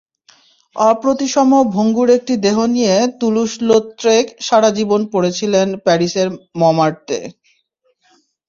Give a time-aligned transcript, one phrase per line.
[0.75, 6.27] অপ্রতিসম ভঙ্গুর একটি দেহ নিয়ে তুলুস লোত্রেক সারা জীবন পড়েছিলেন প্যারিসের
[6.61, 7.17] মঁমার্তে।